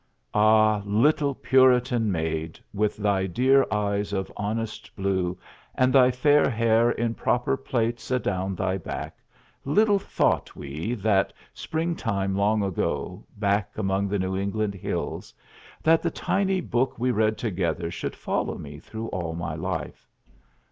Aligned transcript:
Ah, 0.33 0.81
little 0.83 1.35
Puritan 1.35 2.11
maid, 2.11 2.59
with 2.73 2.97
thy 2.97 3.27
dear 3.27 3.67
eyes 3.69 4.13
of 4.13 4.31
honest 4.35 4.95
blue 4.95 5.37
and 5.75 5.93
thy 5.93 6.09
fair 6.09 6.49
hair 6.49 6.89
in 6.89 7.13
proper 7.13 7.55
plaits 7.55 8.09
adown 8.09 8.55
thy 8.55 8.79
back, 8.79 9.15
little 9.63 9.99
thought 9.99 10.55
we 10.55 10.95
that 10.95 11.31
springtime 11.53 12.35
long 12.35 12.63
ago 12.63 13.23
back 13.37 13.77
among 13.77 14.07
the 14.07 14.17
New 14.17 14.35
England 14.35 14.73
hills 14.73 15.35
that 15.83 16.01
the 16.01 16.09
tiny 16.09 16.61
book 16.61 16.97
we 16.97 17.11
read 17.11 17.37
together 17.37 17.91
should 17.91 18.15
follow 18.15 18.57
me 18.57 18.79
through 18.79 19.05
all 19.09 19.35
my 19.35 19.53
life! 19.53 20.07